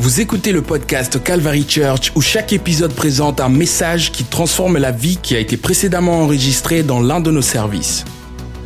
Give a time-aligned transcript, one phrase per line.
[0.00, 4.92] Vous écoutez le podcast Calvary Church où chaque épisode présente un message qui transforme la
[4.92, 8.06] vie qui a été précédemment enregistrée dans l'un de nos services.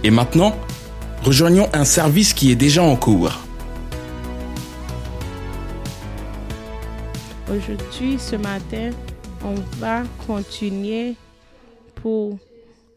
[0.04, 0.54] Et maintenant,
[1.24, 3.40] rejoignons un service qui est déjà en cours.
[7.50, 8.90] Aujourd'hui, ce matin,
[9.44, 11.16] on va continuer
[11.96, 12.38] pour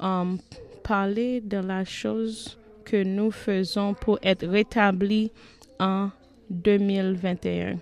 [0.04, 0.36] euh,
[0.84, 5.32] parler de la chose que nous faisons pour être rétablis
[5.80, 6.12] en
[6.52, 7.78] 2021,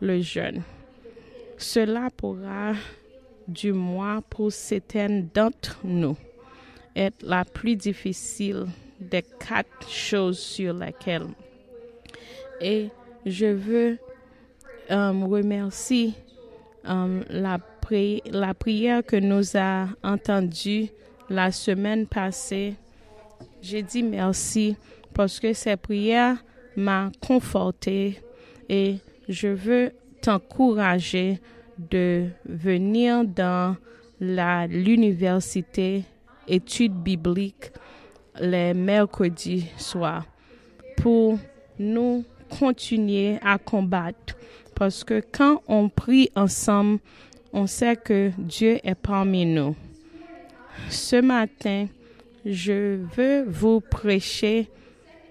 [0.00, 0.62] le jeûne.
[1.56, 2.72] Cela pourra,
[3.46, 6.16] du moins pour certains d'entre nous,
[6.94, 8.66] être la plus difficile
[9.00, 11.26] des quatre choses sur lesquelles.
[12.60, 12.88] Et
[13.24, 13.98] je veux
[14.90, 16.14] euh, remercier
[16.88, 20.88] euh, la, pri- la prière que nous a entendue
[21.28, 22.74] la semaine passée.
[23.62, 24.76] J'ai dit merci
[25.14, 26.36] parce que cette prière
[26.76, 28.20] m'a conforté
[28.68, 28.96] et
[29.28, 31.40] je veux t'encourager
[31.78, 33.76] de venir dans
[34.20, 36.04] l'université
[36.48, 37.70] études bibliques
[38.40, 40.24] les mercredis soirs
[40.96, 41.38] pour
[41.78, 42.24] nous
[42.58, 44.36] continuer à combattre
[44.74, 47.00] parce que quand on prie ensemble,
[47.52, 49.74] on sait que Dieu est parmi nous.
[50.88, 51.88] Ce matin,
[52.44, 54.68] je veux vous prêcher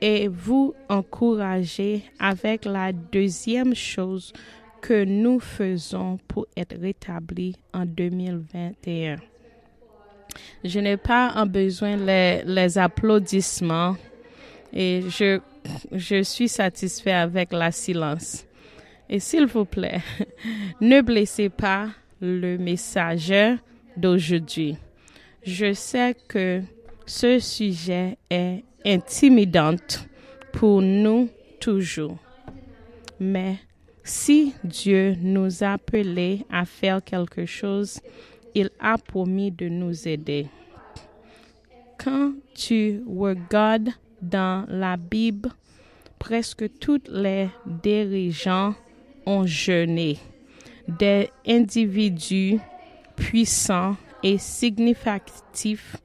[0.01, 4.33] et vous encourager avec la deuxième chose
[4.81, 9.15] que nous faisons pour être rétablis en 2021.
[10.63, 13.95] Je n'ai pas en besoin les, les applaudissements
[14.71, 15.39] et je,
[15.91, 18.45] je suis satisfait avec la silence.
[19.09, 20.01] Et s'il vous plaît,
[20.81, 21.89] ne blessez pas
[22.21, 23.55] le messager
[23.95, 24.77] d'aujourd'hui.
[25.43, 26.61] Je sais que
[27.05, 29.75] ce sujet est intimidant
[30.53, 32.17] pour nous toujours.
[33.19, 33.57] Mais
[34.03, 37.99] si Dieu nous a appelés à faire quelque chose,
[38.55, 40.47] il a promis de nous aider.
[41.97, 43.89] Quand tu regardes
[44.21, 45.49] dans la Bible,
[46.17, 48.73] presque tous les dirigeants
[49.25, 50.17] ont jeûné.
[50.87, 52.59] Des individus
[53.15, 55.97] puissants et significatifs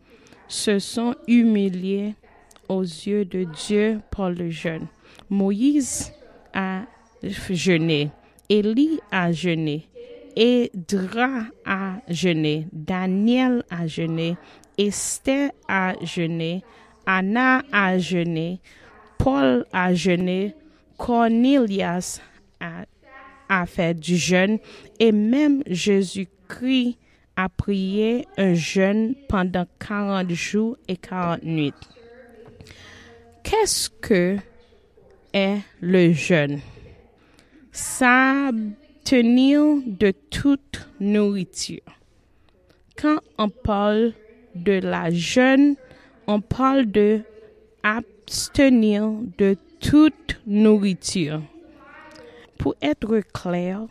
[0.49, 2.15] se sont humiliés
[2.69, 4.87] aux yeux de Dieu par le jeûne.
[5.31, 6.13] Moïse
[6.53, 6.83] a
[7.23, 8.11] jeûné,
[8.49, 9.89] Élie a jeûné,
[10.37, 14.37] Edra a jeûné, Daniel a jeûné,
[14.79, 16.63] Esther a jeûné,
[17.07, 18.61] Anna a jeûné,
[19.19, 20.55] Paul a jeûné,
[20.97, 22.21] Cornelius
[22.61, 22.85] a,
[23.49, 24.59] a fait du jeûne.
[24.99, 26.97] Et même Jésus-Christ
[27.37, 31.73] a prié un jeûne pendant 40 jours et 40 nuits.
[33.43, 34.37] Qu'est-ce que
[35.33, 36.61] est le jeûne?
[37.73, 41.81] S'abstenir de toute nourriture.
[42.97, 44.13] Quand on parle
[44.55, 45.77] de la jeûne,
[46.27, 47.21] on parle de
[47.83, 51.43] abstenir de toute nourriture.
[52.59, 53.87] Pour être clair,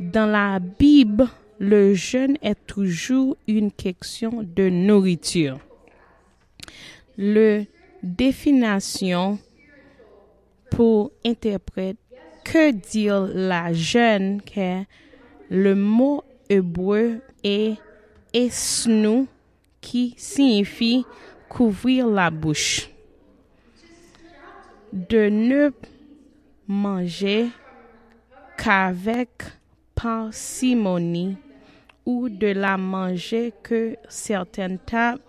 [0.00, 1.26] dans la Bible,
[1.58, 5.58] le jeûne est toujours une question de nourriture.
[7.18, 7.64] Le
[8.06, 9.38] définition
[10.70, 11.98] pour interpréter
[12.44, 14.84] que dire la jeûne que
[15.50, 17.76] le mot hébreu est
[18.32, 19.26] esnou
[19.80, 21.04] qui signifie
[21.48, 22.90] couvrir la bouche.
[24.92, 25.70] De ne
[26.68, 27.48] manger
[28.56, 29.30] qu'avec
[29.94, 31.36] parcimonie
[32.04, 35.20] ou de la manger que certaines tables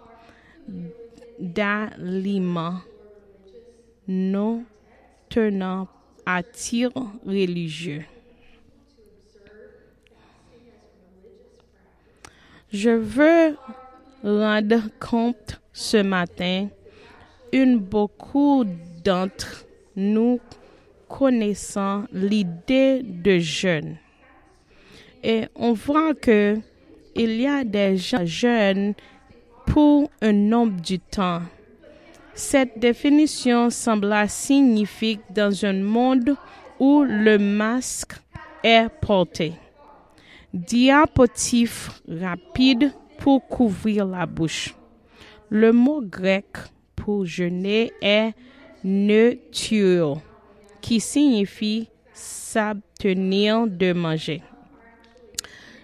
[1.39, 2.79] d'aliments
[4.07, 4.63] non
[5.29, 5.87] tenant
[6.25, 6.91] à tir
[7.25, 8.05] religieux.
[12.71, 13.55] Je veux
[14.23, 16.67] rendre compte ce matin,
[17.53, 18.65] une beaucoup
[19.03, 19.65] d'entre
[19.95, 20.39] nous
[21.07, 23.97] connaissant l'idée de jeûne.
[25.23, 26.57] Et on voit que
[27.15, 28.93] il y a des jeunes
[29.67, 31.41] pour un nombre du temps.
[32.33, 36.35] Cette définition semble signifique dans un monde
[36.79, 38.15] où le masque
[38.63, 39.53] est porté.
[40.53, 44.75] Diapositive rapide pour couvrir la bouche.
[45.49, 46.45] Le mot grec
[46.95, 48.33] pour jeûner est
[48.83, 50.17] neutio,
[50.81, 54.41] qui signifie s'abstenir de manger.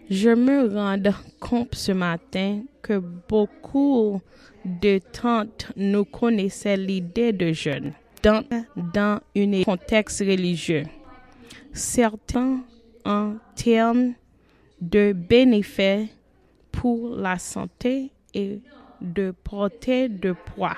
[0.09, 0.97] Je me rends
[1.39, 4.21] compte ce matin que beaucoup
[4.65, 8.44] de tantes nous connaissaient l'idée de jeûne dans,
[8.94, 10.83] dans un contexte religieux.
[11.71, 12.59] Certains
[13.06, 14.13] en termes
[14.80, 16.09] de bénéfices
[16.71, 18.59] pour la santé et
[19.01, 20.77] de porter de poids.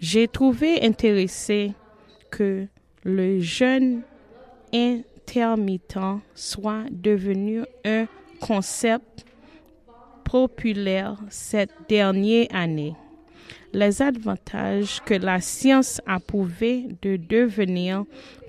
[0.00, 1.72] J'ai trouvé intéressé
[2.30, 2.66] que
[3.04, 4.02] le jeûne
[4.72, 5.98] intermittent
[6.34, 8.06] soit devenu un
[8.40, 9.24] concept
[10.26, 12.94] populaire cette dernière année.
[13.72, 18.04] Les avantages que la science a prouvé de devenir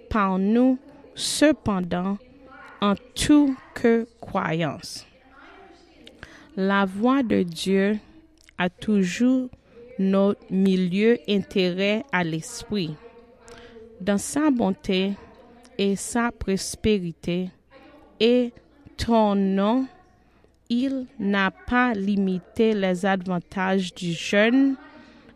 [0.10, 0.78] par nous,
[1.16, 2.18] cependant,
[2.82, 5.06] en tout que croyance.
[6.56, 8.00] La voix de Dieu
[8.58, 9.50] a toujours
[10.00, 12.96] notre milieu intérêt à l'esprit.
[14.02, 15.14] Dans sa bonté
[15.78, 17.50] et sa prospérité
[18.20, 18.52] et
[18.96, 19.88] ton nom,
[20.70, 24.76] il n'a pas limité les avantages du jeûne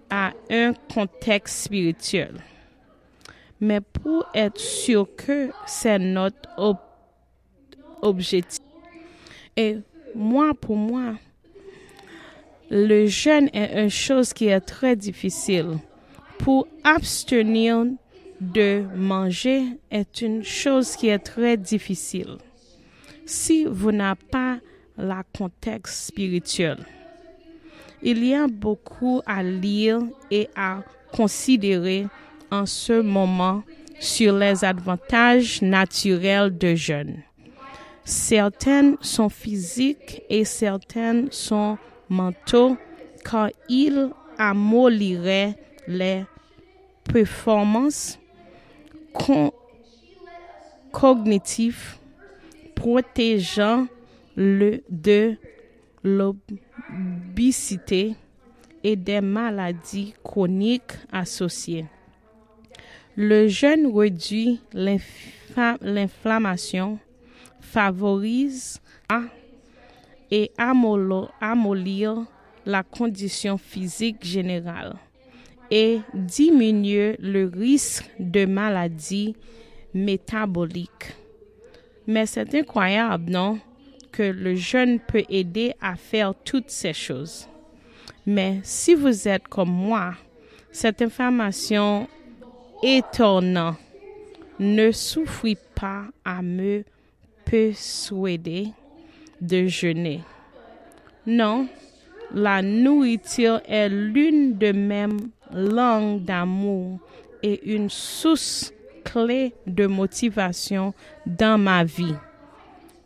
[0.10, 2.36] à un contexte spirituel.
[3.60, 6.76] Mais pour être sûr que c'est notre
[8.02, 8.60] objectif.
[9.56, 9.78] Et
[10.16, 11.16] moi, pour moi,
[12.70, 15.78] le jeûne est une chose qui est très difficile.
[16.40, 17.86] Pour abstenir
[18.42, 22.38] de manger est une chose qui est très difficile.
[23.26, 24.58] Si vous n'avez pas
[25.02, 26.78] la contexte spirituel,
[28.02, 30.00] il y a beaucoup à lire
[30.30, 32.08] et à considérer
[32.50, 33.64] en ce moment
[34.00, 37.22] sur les avantages naturels de jeûne.
[38.04, 41.78] Certaines sont physiques et certaines sont
[42.10, 42.78] mentaux
[43.24, 45.56] car il amolliraient
[45.88, 46.26] les
[47.04, 48.18] performances
[50.92, 51.98] cognitives
[52.76, 53.86] protégeant
[54.36, 55.38] le de
[56.04, 58.16] l'obésité
[58.84, 61.86] et des maladies chroniques associées.
[63.16, 66.98] Le jeûne réduit l'inflammation,
[67.60, 68.82] favorise
[70.32, 72.26] et amollir
[72.66, 74.96] la condition physique générale
[75.70, 79.36] et diminue le risque de maladies
[79.94, 81.14] métaboliques.
[82.08, 83.60] Mais c'est incroyable, non,
[84.12, 87.48] que le jeûne peut aider à faire toutes ces choses.
[88.26, 90.14] Mais si vous êtes comme moi,
[90.72, 92.08] cette information
[92.84, 93.78] étonnante
[94.60, 96.84] ne souffrit pas à me
[97.46, 98.68] persuader
[99.42, 100.22] de jeûner.
[101.26, 101.68] Non,
[102.34, 105.08] la nourriture est l'une de mes
[105.54, 107.00] langues d'amour
[107.44, 108.72] et une source
[109.04, 110.94] clé de motivation
[111.26, 112.16] dans ma vie.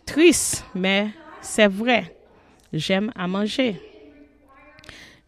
[0.06, 1.10] Triste, mais
[1.42, 2.16] c'est vrai,
[2.72, 3.82] j'aime à manger.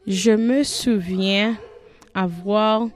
[0.06, 1.58] Je me souviens
[2.14, 2.88] avoir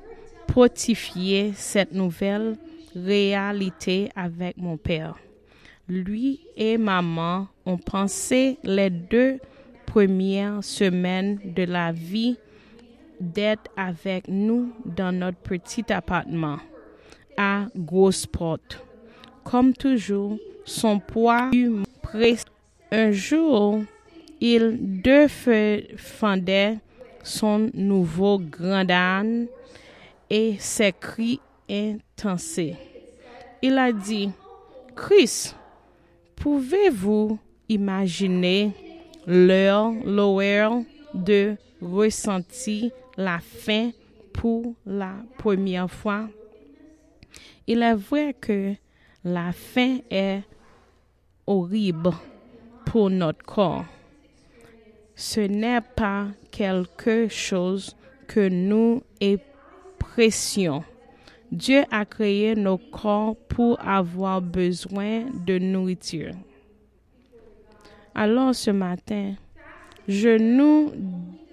[0.48, 2.56] potifié cette nouvelle
[2.96, 5.16] réalité avec mon père.
[5.88, 9.40] Lui et maman ont pensé les deux
[9.86, 12.38] premières semaines de la vie
[13.20, 16.60] d'être avec nous dans notre petit appartement
[17.38, 18.60] à Grosport.
[19.44, 22.46] Comme toujours, son poids fut pressé.
[22.92, 23.84] Un jour,
[24.42, 26.78] il défendait
[27.24, 29.48] son nouveau grand âne
[30.30, 32.60] et ses cris intenses.
[33.62, 34.32] Il a dit,
[34.96, 35.54] Chris,
[36.36, 38.72] pouvez-vous imaginer
[39.26, 40.82] l'heure, l'heure
[41.14, 43.92] de ressentir la faim
[44.34, 46.28] pour la première fois?
[47.68, 48.74] Il est vrai que
[49.24, 50.42] la faim est
[51.52, 52.12] horrible
[52.86, 53.86] pour notre corps.
[55.16, 57.96] Ce n'est pas quelque chose
[58.28, 60.84] que nous apprécions.
[61.52, 66.34] Dieu a créé nos corps pour avoir besoin de nourriture.
[68.16, 69.34] Alors ce matin,
[70.08, 70.94] je nous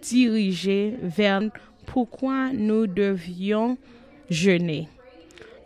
[0.01, 1.43] dirigeais vers
[1.87, 3.77] pourquoi nous devions
[4.31, 4.89] jeûner.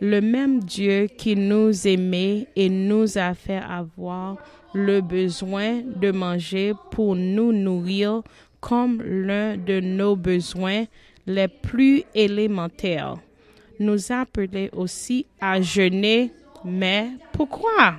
[0.05, 4.35] Le même Dieu qui nous aimait et nous a fait avoir
[4.73, 8.21] le besoin de manger pour nous nourrir
[8.59, 10.87] comme l'un de nos besoins
[11.25, 13.15] les plus élémentaires.
[13.79, 16.31] Nous appelait aussi à jeûner,
[16.65, 17.95] mais pourquoi?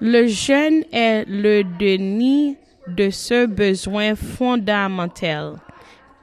[0.00, 2.56] Le jeûne est le déni
[2.88, 5.56] de ce besoin fondamental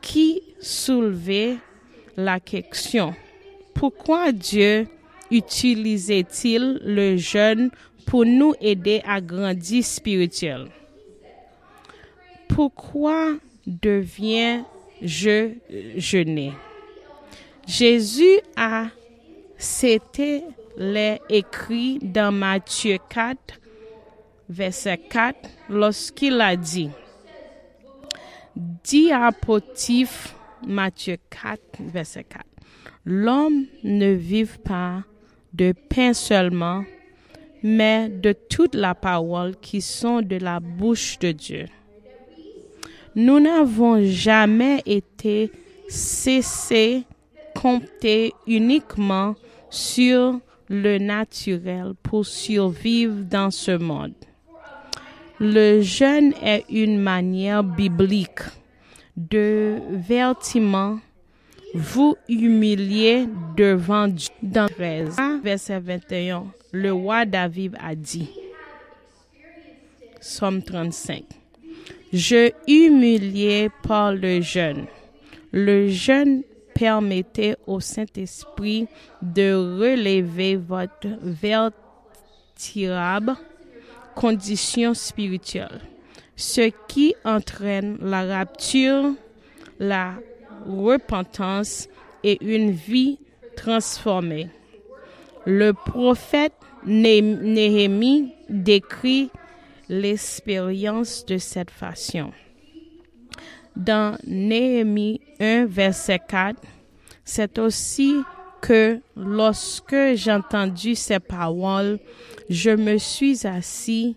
[0.02, 1.58] qui soulevait
[2.16, 3.14] la question
[3.78, 4.88] pourquoi Dieu
[5.30, 7.70] utilisait-il le jeûne
[8.08, 10.68] pour nous aider à grandir spirituel?
[12.48, 13.36] Pourquoi
[13.68, 15.52] devient-je
[15.96, 16.54] jeûner?
[17.68, 18.88] Jésus a,
[19.58, 20.44] c'était
[20.76, 23.38] l'est écrit dans Matthieu 4,
[24.50, 25.38] verset 4,
[25.70, 26.90] lorsqu'il a dit,
[29.12, 30.34] apôtif
[30.66, 32.44] Matthieu 4, verset 4,
[33.08, 35.04] l'homme ne vive pas
[35.54, 36.84] de pain seulement,
[37.64, 41.66] mais de toute la parole qui sont de la bouche de Dieu.
[43.16, 45.50] Nous n'avons jamais été
[45.88, 47.04] cessés
[47.56, 49.36] compter uniquement
[49.70, 54.14] sur le naturel pour survivre dans ce monde.
[55.40, 58.42] Le jeûne est une manière biblique
[59.16, 61.00] de vertiment
[61.74, 64.30] vous humilier devant Dieu.
[64.42, 68.30] Dans 13, verset 21, le roi David a dit,
[70.22, 71.24] Somme 35,
[72.14, 74.86] Je humiliais par le jeûne.
[75.52, 76.44] Le jeûne
[76.74, 78.88] permettait au Saint-Esprit
[79.22, 83.36] de relever votre vertirable
[84.16, 85.82] condition spirituelle,
[86.36, 89.14] ce qui entraîne la rapture,
[89.80, 90.16] la
[90.66, 91.88] repentance
[92.24, 93.20] et une vie
[93.56, 94.50] transformée.
[95.46, 96.54] Le prophète
[96.86, 99.30] Néhémie décrit
[99.90, 102.32] l'expérience de cette façon.
[103.76, 106.62] Dans Néhémie 1, verset 4,
[107.24, 108.22] c'est aussi
[108.62, 112.00] que lorsque j'ai entendu ces paroles,
[112.50, 114.16] je me suis assis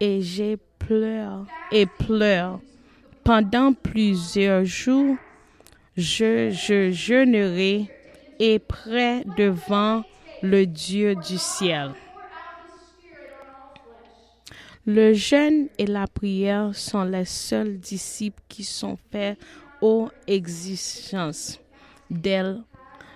[0.00, 2.56] et j'ai pleuré et pleuré.
[3.24, 5.16] Pendant plusieurs jours,
[5.96, 7.88] je, je jeûnerai
[8.38, 10.04] et près devant
[10.42, 11.92] le Dieu du ciel.
[14.84, 19.38] Le jeûne et la prière sont les seuls disciples qui sont faits
[19.80, 21.60] aux exigences
[22.10, 22.62] d'elle.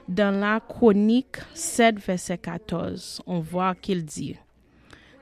[0.07, 4.37] Dans la chronique 7, verset 14, on voit qu'il dit,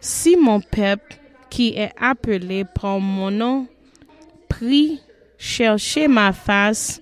[0.01, 1.17] Si mon peuple
[1.49, 3.67] qui est appelé par mon nom
[4.51, 5.01] prie,
[5.39, 7.01] chercher ma face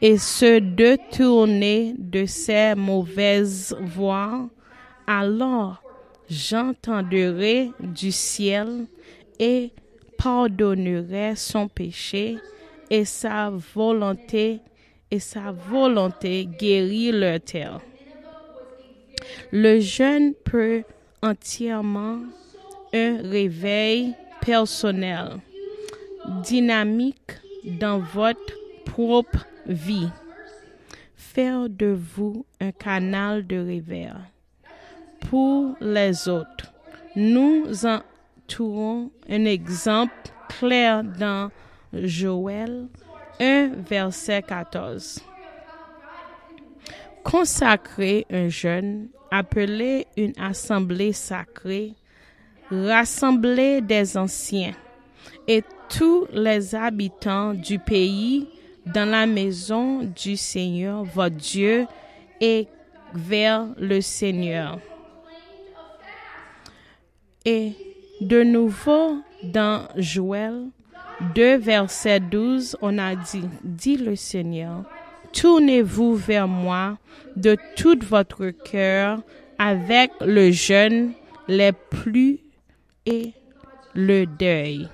[0.00, 4.48] et se détourner de ses mauvaises voies,
[5.06, 5.82] alors
[6.30, 8.86] j'entendrai du ciel
[9.38, 9.70] et
[10.16, 12.38] pardonnerai son péché
[12.90, 14.60] et sa volonté
[15.10, 17.80] et sa volonté guérit leur terre.
[19.50, 20.82] Le jeûne peut
[21.22, 22.20] entièrement
[22.92, 25.40] un réveil personnel,
[26.44, 27.32] dynamique
[27.64, 30.08] dans votre propre vie.
[31.16, 34.12] Faire de vous un canal de réveil
[35.28, 36.72] pour les autres.
[37.14, 38.00] Nous en
[38.46, 40.12] trouvons un exemple
[40.48, 41.50] clair dans
[41.92, 42.88] Joël
[43.40, 45.20] 1, verset 14.
[47.22, 51.94] Consacrer un jeûne, appelé une assemblée sacrée,
[52.70, 54.74] rassembler des anciens
[55.46, 58.48] et tous les habitants du pays
[58.94, 61.86] dans la maison du Seigneur, votre Dieu,
[62.40, 62.68] et
[63.14, 64.78] vers le Seigneur.
[67.44, 67.72] Et
[68.20, 70.66] de nouveau, dans Joël
[71.34, 74.84] 2, verset 12, on a dit, dit le Seigneur,
[75.32, 76.98] tournez-vous vers moi
[77.36, 79.20] de tout votre cœur
[79.58, 81.12] avec le jeûne,
[81.48, 82.38] les plus
[83.06, 83.32] et
[83.94, 84.88] le deuil.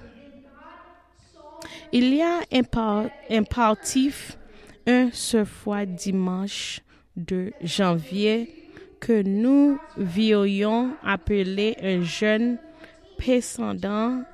[1.97, 4.37] Il y a un, par, un partif
[4.85, 6.81] un ce fois dimanche
[7.17, 8.53] de janvier
[8.99, 12.59] que nous virions appeler un jeûne
[13.17, 14.25] précédent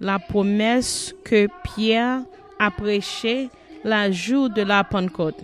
[0.00, 2.20] la promesse que Pierre
[2.58, 3.48] a prêchée
[3.82, 5.42] la jour de la Pentecôte.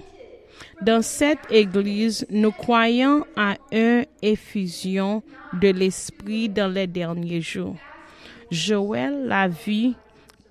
[0.82, 5.22] Dans cette église, nous croyons à une effusion
[5.54, 7.76] de l'Esprit dans les derniers jours.
[8.50, 9.92] Joël l'a vu,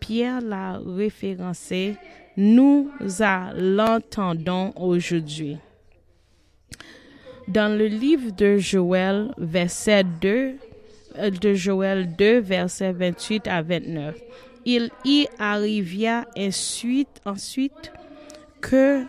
[0.05, 1.95] Pierre l'a référencé,
[2.37, 2.91] nous
[3.55, 5.57] l'entendons aujourd'hui.
[7.47, 10.57] Dans le livre de Joël, verset 2,
[11.41, 14.15] de Joël 2, verset 28 à 29,
[14.65, 17.91] il y arriva ensuite, ensuite
[18.61, 19.05] que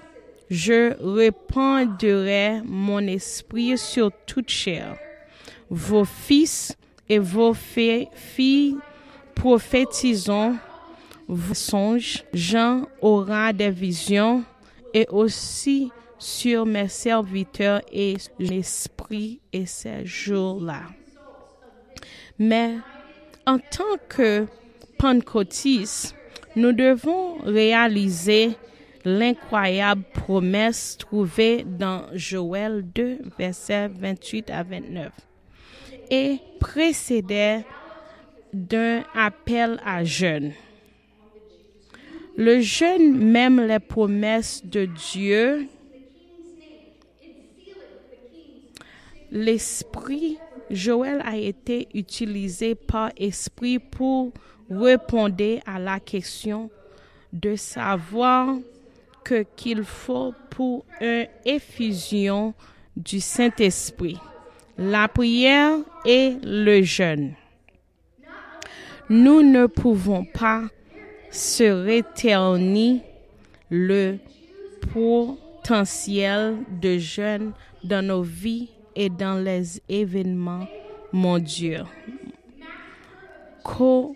[0.48, 4.96] je répandrai mon esprit sur toute chair.
[5.68, 6.74] Vos fils
[7.06, 8.78] et vos filles
[9.34, 10.56] prophétiseront
[11.28, 12.24] vos songes.
[12.32, 14.44] Jean aura des visions
[14.94, 20.82] et aussi sur mes serviteurs et l'esprit et ces jours-là.
[22.38, 22.76] Mais
[23.46, 24.46] en tant que
[24.98, 26.14] pentecôtistes,
[26.54, 28.56] nous devons réaliser
[29.04, 35.12] l'incroyable promesse trouvée dans Joël 2, versets 28 à 29,
[36.10, 37.64] et précédait
[38.52, 40.52] d'un appel à jeûne.
[42.36, 45.66] Le jeûne même les promesses de Dieu.
[49.30, 50.36] L'esprit,
[50.70, 54.32] Joël a été utilisé par esprit pour
[54.70, 56.70] répondre à la question
[57.32, 58.56] de savoir
[59.24, 62.54] que qu'il faut pour une effusion
[62.96, 64.18] du Saint-Esprit,
[64.76, 67.34] la prière et le jeûne.
[69.08, 70.64] Nous ne pouvons pas
[71.30, 73.00] se réternir
[73.70, 74.18] le
[74.92, 77.52] potentiel de jeûne
[77.82, 80.66] dans nos vies et dans les événements
[81.12, 81.86] mondiaux.
[83.64, 84.14] Quand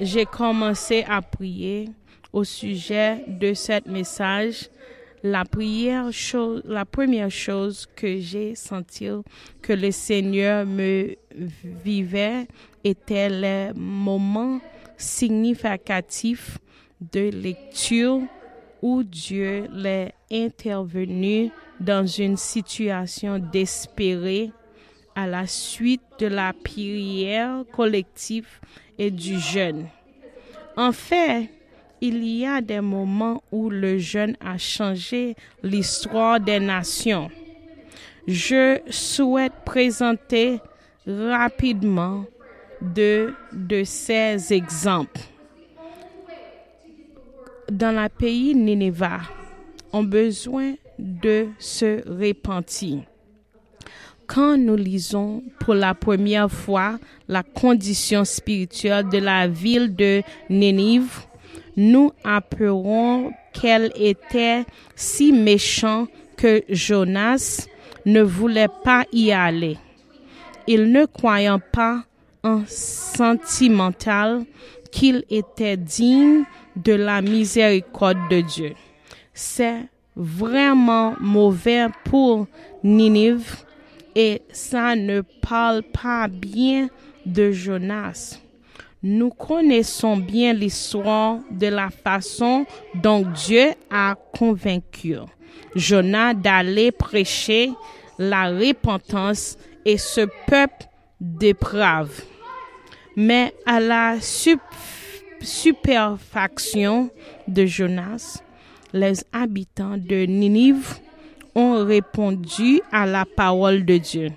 [0.00, 1.88] j'ai commencé à prier
[2.32, 4.68] au sujet de ce message,
[5.22, 9.08] la première chose, la première chose que j'ai senti
[9.62, 11.16] que le Seigneur me
[11.84, 12.46] vivait
[12.84, 14.60] était les moments
[14.98, 16.58] significatifs
[17.00, 18.20] de lecture
[18.82, 21.50] où Dieu l'est intervenu
[21.80, 24.50] dans une situation désespérée
[25.14, 28.60] à la suite de la prière collective
[28.98, 29.86] et du jeûne.
[30.76, 31.50] En fait,
[32.00, 37.30] il y a des moments où le jeûne a changé l'histoire des nations.
[38.28, 40.60] Je souhaite présenter
[41.06, 42.24] rapidement
[42.80, 45.20] deux de ces exemples.
[47.70, 49.20] Dans le pays Nineveh,
[49.92, 53.02] ont besoin de se repentir.
[54.26, 61.20] Quand nous lisons pour la première fois la condition spirituelle de la ville de Nénive,
[61.76, 67.66] nous appellerons qu'elle était si méchante que Jonas
[68.04, 69.78] ne voulait pas y aller.
[70.66, 72.04] Il ne croyant pas
[72.42, 74.44] en sentimental
[74.90, 76.44] qu'il était digne
[76.76, 78.74] de la miséricorde de Dieu.
[79.34, 79.84] C'est
[80.16, 82.46] vraiment mauvais pour
[82.82, 83.64] Ninive
[84.14, 86.88] et ça ne parle pas bien
[87.24, 88.40] de Jonas.
[89.02, 95.14] Nous connaissons bien l'histoire de la façon dont Dieu a convaincu
[95.76, 97.70] Jonas d'aller prêcher
[98.18, 100.87] la repentance et ce peuple
[101.20, 102.22] déprave.
[103.16, 104.18] Mais à la
[105.40, 107.10] superfaction
[107.46, 108.42] de Jonas,
[108.92, 110.98] les habitants de Ninive
[111.54, 114.30] ont répondu à la parole de Dieu.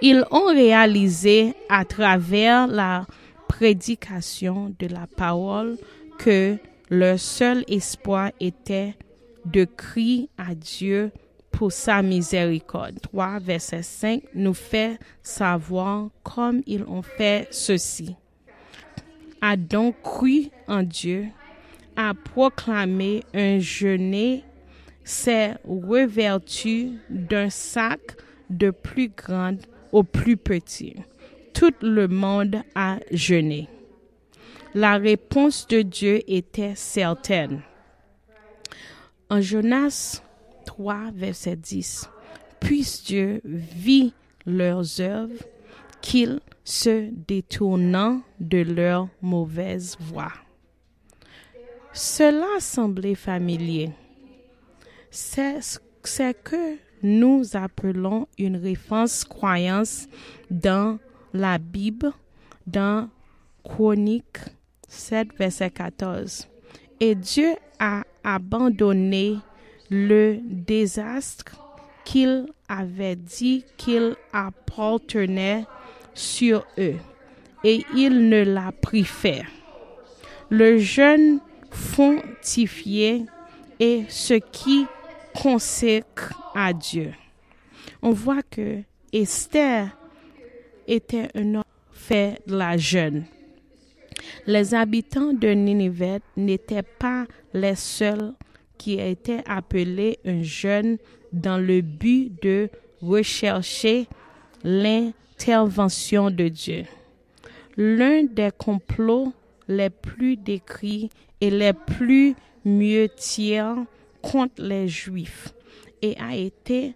[0.00, 3.06] Ils ont réalisé à travers la
[3.48, 5.76] prédication de la parole
[6.18, 6.56] que
[6.90, 8.94] leur seul espoir était
[9.44, 11.10] de crier à Dieu
[11.58, 13.00] pour sa miséricorde.
[13.00, 18.14] 3, verset 5 nous fait savoir comme ils ont fait ceci.
[19.40, 21.26] A donc cru en Dieu,
[21.96, 24.42] a proclamé un jeûne,
[25.02, 28.02] s'est revertu d'un sac
[28.48, 29.56] de plus grand
[29.90, 30.94] au plus petit.
[31.54, 33.68] Tout le monde a jeûné.
[34.74, 37.62] La réponse de Dieu était certaine.
[39.28, 40.22] En Jonas
[40.68, 42.10] 3, verset 10.
[42.60, 44.12] Puisse Dieu vit
[44.44, 45.42] leurs œuvres,
[46.02, 50.34] qu'ils se détournant de leur mauvaise voie.
[51.94, 53.90] Cela semblait familier.
[55.10, 55.78] C'est ce
[56.32, 60.06] que nous appelons une référence croyance
[60.50, 60.98] dans
[61.32, 62.12] la Bible,
[62.66, 63.08] dans
[63.64, 64.38] Chronique
[64.86, 66.46] 7, verset 14.
[67.00, 69.38] Et Dieu a abandonné
[69.90, 71.44] le désastre
[72.04, 75.64] qu'il avait dit qu'il appartenait
[76.14, 76.96] sur eux,
[77.64, 79.44] et il ne l'a pris fait.
[80.50, 83.26] Le jeune fontifié
[83.78, 84.86] est ce qui
[85.34, 87.12] consacre à Dieu.
[88.02, 88.78] On voit que
[89.12, 89.88] Esther
[90.86, 93.24] était un homme fait la jeune.
[94.46, 98.32] Les habitants de Ninive n'étaient pas les seuls
[98.78, 100.98] qui été appelé un jeune
[101.32, 102.70] dans le but de
[103.02, 104.06] rechercher
[104.64, 106.84] l'intervention de Dieu.
[107.76, 109.32] L'un des complots
[109.68, 111.10] les plus décrits
[111.40, 113.84] et les plus mieux tirés
[114.22, 115.54] contre les Juifs
[116.02, 116.94] et a été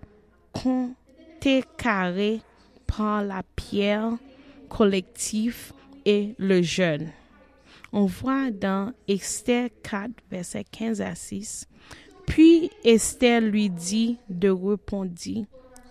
[0.52, 2.40] contrecarré
[2.86, 4.12] par la pierre
[4.68, 5.72] collective
[6.04, 7.10] et le jeûne.
[7.92, 11.68] On voit dans Esther 4, verset 15 à 6.
[12.26, 15.12] Puis Esther lui dit de répondre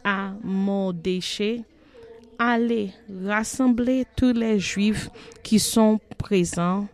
[0.04, 1.64] à Mordéché,
[2.40, 2.92] allez
[3.24, 5.10] rassembler tous les Juifs
[5.44, 6.88] qui sont présents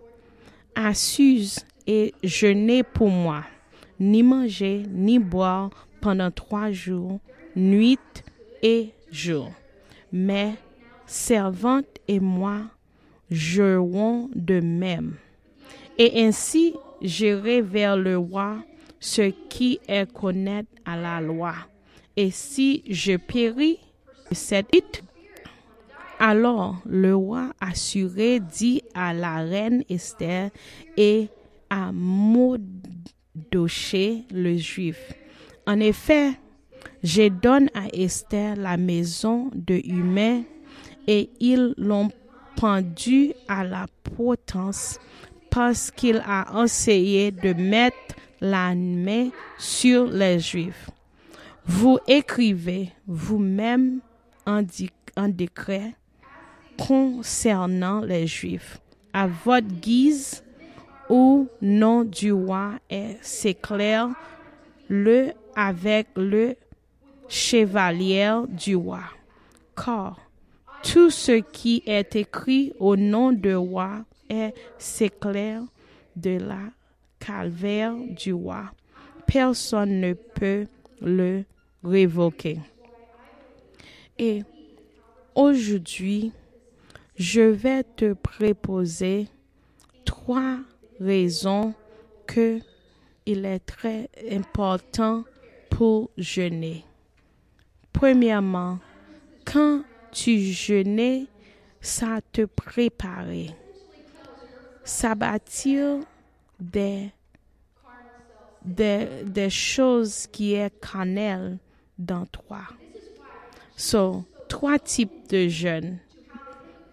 [0.75, 3.43] à Suse et jeûner pour moi,
[3.99, 7.19] ni manger ni boire pendant trois jours,
[7.55, 7.99] nuit
[8.61, 9.51] et jour.
[10.11, 10.55] Mes
[11.05, 12.61] servantes et moi
[13.31, 15.15] jeûnerons de même.
[15.97, 18.57] Et ainsi j'irai vers le roi
[18.99, 21.53] ce qui est connaître à la loi.
[22.15, 23.79] Et si je péris
[24.31, 25.03] cette hit,
[26.19, 30.49] alors le roi assuré dit à la reine Esther
[30.95, 31.29] et
[31.69, 32.73] à Modoché
[34.31, 35.13] le juif.
[35.67, 36.31] En effet,
[37.03, 40.41] je donne à Esther la maison de Humain
[41.07, 42.09] et ils l'ont
[42.55, 44.99] pendu à la potence
[45.51, 48.73] parce qu'il a essayé de mettre la
[49.57, 50.89] sur les Juifs.
[51.65, 53.99] Vous écrivez vous-même
[54.45, 54.63] un,
[55.29, 55.95] décret
[56.77, 58.79] concernant les Juifs
[59.13, 60.43] à votre guise
[61.09, 64.09] au nom du roi et s'éclaire
[64.87, 66.55] le avec le
[67.27, 69.01] chevalier du roi.
[69.75, 70.19] Car
[70.83, 75.63] tout ce qui est écrit au nom du roi est s'éclaire
[76.15, 76.76] de la
[77.19, 78.71] calvaire du roi.
[79.25, 80.65] Personne ne peut
[81.01, 81.43] le
[81.83, 82.59] révoquer.
[84.17, 84.43] Et
[85.35, 86.31] aujourd'hui,
[87.15, 89.27] je vais te préposer
[90.05, 90.57] trois
[90.99, 91.73] raisons
[92.25, 92.59] que
[93.25, 95.25] il est très important
[95.69, 96.85] pour jeûner.
[97.91, 98.79] Premièrement,
[99.43, 101.27] quand tu jeûnes,
[101.81, 103.25] ça te prépare.
[104.83, 105.99] Ça bâtir
[106.59, 107.11] des,
[109.49, 111.59] choses qui est cannelle
[111.97, 112.61] dans toi.
[113.75, 115.99] So, trois types de jeûne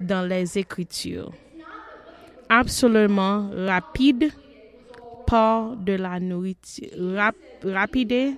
[0.01, 1.33] dans les Écritures.
[2.49, 4.31] Absolument rapide,
[5.27, 6.89] par de la nourriture,
[7.65, 8.37] rapide,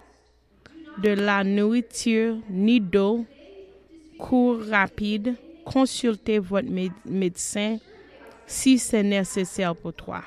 [0.96, 3.26] de la nourriture ni d'eau,
[4.18, 5.34] cours rapide,
[5.64, 6.68] consultez votre
[7.04, 7.78] médecin
[8.46, 10.22] si c'est nécessaire pour toi.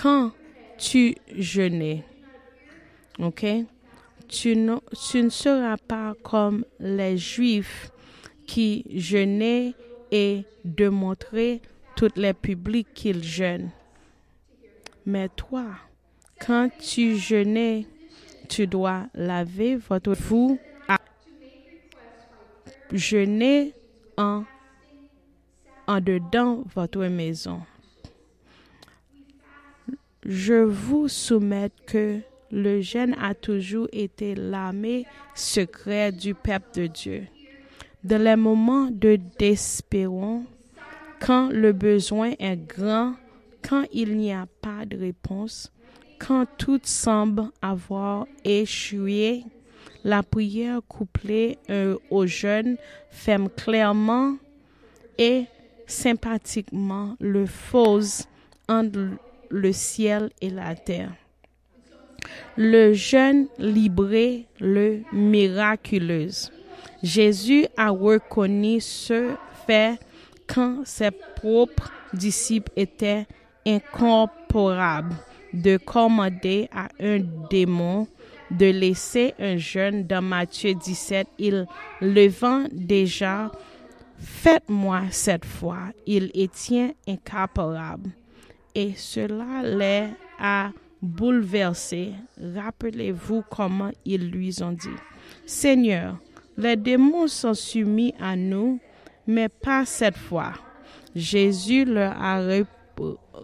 [0.00, 0.30] Quand
[0.78, 2.02] tu jeûnes,
[4.28, 7.90] tu ne, seras pas comme les Juifs
[8.46, 9.74] qui jeûnaient
[10.12, 11.60] et démontraient
[11.96, 13.72] tous les publics qu'ils jeûnent.
[15.04, 15.64] Mais toi,
[16.38, 17.84] quand tu jeûnes,
[18.48, 20.98] tu dois laver votre vous à
[22.92, 23.72] jeûner
[24.16, 24.44] en,
[25.88, 27.62] en dedans votre maison.
[30.30, 37.26] Je vous soumets que le jeûne a toujours été l'armée secrète du peuple de Dieu.
[38.04, 40.44] Dans les moments de désespérance,
[41.18, 43.14] quand le besoin est grand,
[43.66, 45.72] quand il n'y a pas de réponse,
[46.18, 49.44] quand tout semble avoir échoué,
[50.04, 52.76] la prière couplée euh, au jeûne
[53.10, 54.36] ferme clairement
[55.16, 55.44] et
[55.86, 58.26] sympathiquement le faux
[59.50, 61.12] le ciel et la terre.
[62.56, 66.50] Le jeûne libré le miraculeuse.
[67.02, 69.34] Jésus a reconnu ce
[69.66, 69.98] fait
[70.46, 73.26] quand ses propres disciples étaient
[73.66, 75.14] incorporables
[75.52, 78.06] de commander à un démon
[78.50, 81.66] de laisser un jeune dans Matthieu 17, il
[82.00, 83.52] levant déjà,
[84.18, 88.10] faites-moi cette fois, il était incapable.
[88.80, 90.06] Et cela les
[90.38, 90.70] a
[91.02, 92.12] bouleversé,
[92.54, 94.86] rappelez-vous comment ils lui ont dit,
[95.44, 96.16] Seigneur,
[96.56, 98.78] les démons sont soumis à nous,
[99.26, 100.52] mais pas cette fois.
[101.12, 102.40] Jésus leur a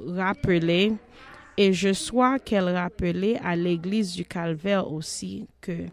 [0.07, 0.93] rappelé,
[1.57, 5.87] et je sois qu'elle rappelait à l'église du Calvaire aussi que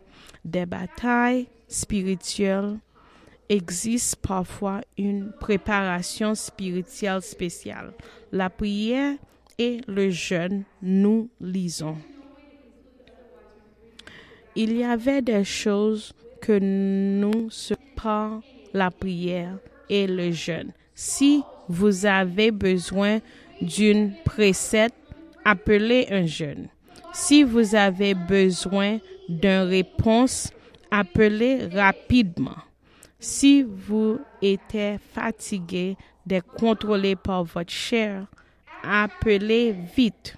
[0.45, 2.77] des batailles spirituelles
[3.49, 7.91] existent parfois une préparation spirituelle spéciale.
[8.31, 9.15] La prière
[9.61, 11.97] et le jeûne, nous lisons.
[14.55, 18.41] Il y avait des choses que nous se par
[18.73, 20.71] la prière et le jeûne.
[20.95, 23.19] Si vous avez besoin
[23.61, 24.93] d'une précède,
[25.45, 26.67] appelez un jeûne.
[27.13, 28.97] Si vous avez besoin
[29.29, 30.51] d'une réponse,
[30.89, 32.57] appelez rapidement.
[33.19, 35.95] Si vous êtes fatigué
[36.25, 38.25] d'être contrôlé par votre chair,
[38.83, 40.35] appelez vite.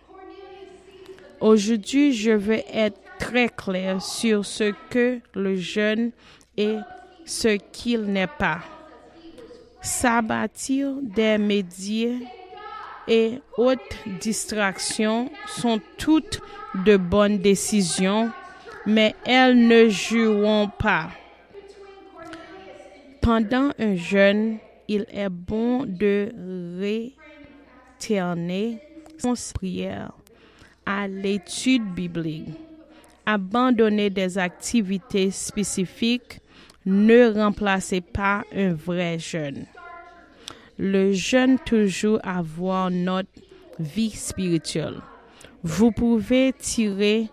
[1.40, 6.12] Aujourd'hui, je veux être très clair sur ce que le jeûne
[6.58, 6.78] et
[7.26, 8.60] ce qu'il n'est pas.
[9.82, 12.18] S'abattir des médias
[13.08, 16.40] et autres distractions sont toutes
[16.86, 18.32] de bonnes décisions,
[18.86, 21.10] mais elles ne joueront pas.
[23.22, 26.32] Pendant un jeûne, il est bon de
[28.04, 28.80] réterner
[29.18, 30.12] son prière
[30.86, 32.50] à l'étude biblique.
[33.26, 36.40] Abandonner des activités spécifiques
[36.86, 39.66] ne remplacez pas un vrai jeûne.
[40.78, 43.30] Le jeûne toujours avoir notre
[43.80, 45.00] vie spirituelle.
[45.64, 47.30] Vous pouvez tirer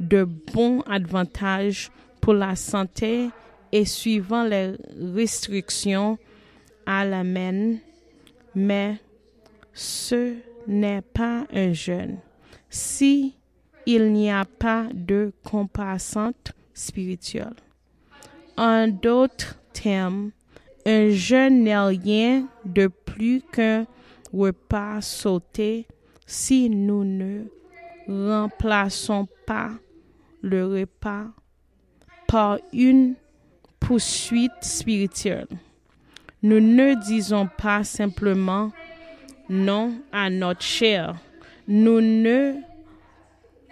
[0.00, 1.90] de bons avantages
[2.22, 3.28] pour la santé
[3.72, 4.72] et suivant les
[5.14, 6.16] restrictions
[6.86, 7.76] à la main,
[8.54, 8.96] mais
[9.76, 10.36] ce
[10.66, 12.16] n'est pas un jeûne.
[12.70, 13.36] Si
[13.84, 17.54] il n'y a pas de compassante spirituelle.
[18.56, 20.32] En d'autres termes,
[20.86, 23.86] un jeûne n'est rien de plus qu'un
[24.32, 25.86] repas sauté
[26.24, 27.44] si nous ne
[28.08, 29.72] remplaçons pas
[30.40, 31.26] le repas
[32.26, 33.14] par une
[33.78, 35.48] poursuite spirituelle.
[36.42, 38.72] Nous ne disons pas simplement
[39.48, 41.16] non à notre chair.
[41.68, 42.54] Nous ne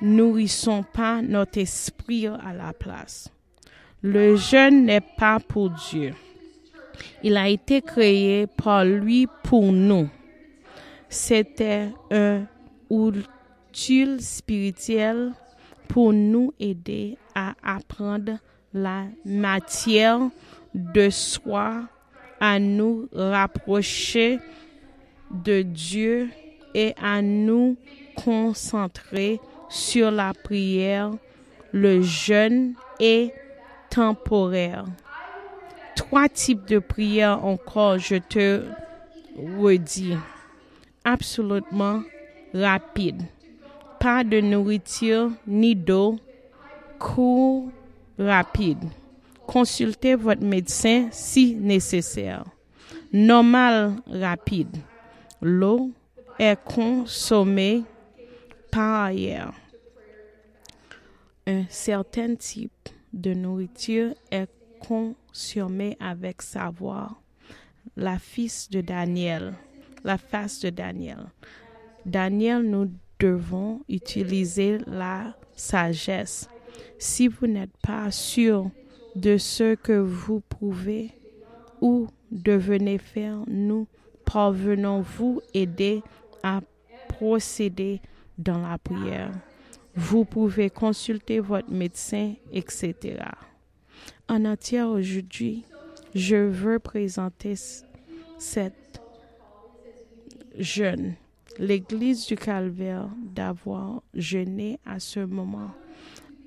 [0.00, 3.28] nourrissons pas notre esprit à la place.
[4.02, 6.12] Le jeûne n'est pas pour Dieu.
[7.22, 10.08] Il a été créé par lui pour nous.
[11.08, 12.42] C'était un
[12.90, 15.32] outil spirituel
[15.88, 18.38] pour nous aider à apprendre
[18.72, 20.20] la matière
[20.74, 21.84] de soi,
[22.40, 24.38] à nous rapprocher
[25.30, 26.28] de Dieu
[26.74, 27.76] et à nous
[28.16, 31.10] concentrer sur la prière,
[31.72, 33.32] le jeûne et
[33.90, 34.84] temporaire.
[35.96, 38.62] Trois types de prières encore, je te
[39.58, 40.16] redis.
[41.04, 42.02] Absolument
[42.52, 43.22] rapide.
[44.00, 46.18] Pas de nourriture ni d'eau.
[46.98, 47.68] Court,
[48.18, 48.84] rapide.
[49.46, 52.44] Consultez votre médecin si nécessaire.
[53.12, 54.76] Normal, rapide.
[55.46, 55.90] L'eau
[56.38, 57.82] est consommée
[58.70, 59.52] par ailleurs.
[61.46, 64.48] Un certain type de nourriture est
[64.80, 67.20] consommé avec savoir.
[67.94, 69.52] La fils de Daniel,
[70.02, 71.26] la face de Daniel.
[72.06, 76.48] Daniel, nous devons utiliser la sagesse.
[76.98, 78.70] Si vous n'êtes pas sûr
[79.14, 81.10] de ce que vous pouvez
[81.82, 83.86] ou devenez faire, nous
[84.24, 86.02] parvenons vous aider
[86.42, 86.60] à
[87.08, 88.00] procéder
[88.38, 89.30] dans la prière?
[89.94, 93.18] Vous pouvez consulter votre médecin, etc.
[94.28, 95.64] En entière aujourd'hui,
[96.14, 97.54] je veux présenter
[98.38, 99.00] cette
[100.58, 101.14] jeune,
[101.58, 105.70] l'Église du Calvaire, d'avoir jeûné à ce moment,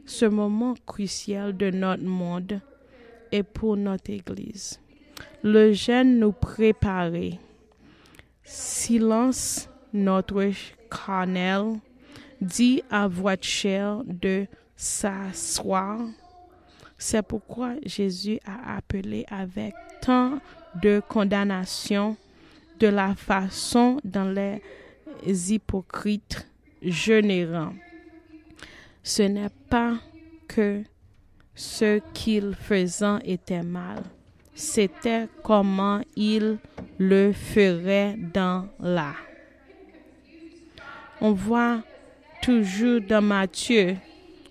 [0.05, 2.59] ce moment crucial de notre monde
[3.31, 4.79] et pour notre Église.
[5.43, 7.39] Le jeûne nous préparait.
[8.49, 10.51] Silence notre
[10.89, 11.79] carnel,
[12.39, 15.99] dit à votre chair de s'asseoir.
[16.97, 20.39] C'est pourquoi Jésus a appelé avec tant
[20.81, 22.15] de condamnation
[22.79, 26.47] de la façon dont les hypocrites
[26.81, 27.73] jeûneront.
[29.03, 29.97] Ce n'est pas
[30.47, 30.83] que
[31.53, 34.03] ce qu'ils faisaient était mal,
[34.57, 36.57] c'était comment ils
[36.97, 39.13] le feraient dans la.
[41.21, 41.83] On voit
[42.41, 43.97] toujours dans Matthieu,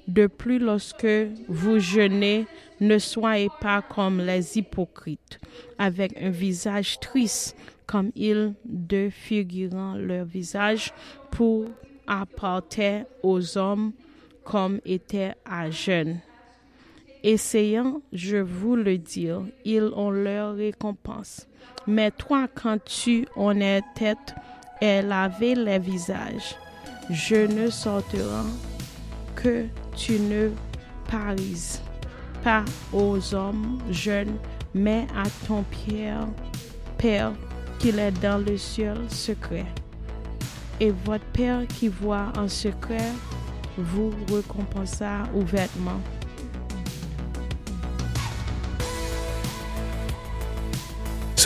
[0.06, 1.06] de plus lorsque
[1.48, 2.46] vous jeûnez,
[2.80, 5.40] ne soyez pas comme les hypocrites,
[5.76, 10.92] avec un visage triste, comme ils défigurant leur visage
[11.32, 11.66] pour
[12.06, 13.92] apporter aux hommes
[14.44, 16.20] comme étaient à jeûne.
[17.28, 21.48] Essayant, je vous le dire, ils ont leur récompense.
[21.84, 24.32] Mais toi, quand tu en es tête
[24.80, 26.54] et lavé les visages,
[27.10, 28.46] je ne sortirai
[29.34, 29.64] que
[29.96, 30.50] tu ne
[31.10, 31.82] parises
[32.44, 34.36] pas aux hommes jeunes,
[34.72, 36.28] mais à ton Père,
[36.96, 37.32] Père
[37.80, 39.66] qu'il est dans le ciel secret.
[40.78, 43.10] Et votre Père qui voit en secret
[43.76, 46.00] vous récompensera ouvertement.